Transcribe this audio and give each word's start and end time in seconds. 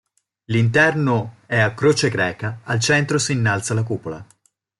L'interno 0.45 1.41
è 1.45 1.59
a 1.59 1.75
croce 1.75 2.09
greca; 2.09 2.61
al 2.63 2.79
centro 2.79 3.19
si 3.19 3.33
innalza 3.33 3.75
la 3.75 3.83
cupola. 3.83 4.25